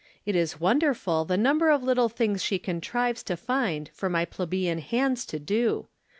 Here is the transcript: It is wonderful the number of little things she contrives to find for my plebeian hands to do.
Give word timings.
It 0.25 0.35
is 0.35 0.59
wonderful 0.59 1.25
the 1.25 1.37
number 1.37 1.69
of 1.69 1.83
little 1.83 2.09
things 2.09 2.43
she 2.43 2.57
contrives 2.57 3.21
to 3.21 3.37
find 3.37 3.91
for 3.93 4.09
my 4.09 4.25
plebeian 4.25 4.79
hands 4.79 5.27
to 5.27 5.37
do. 5.37 5.89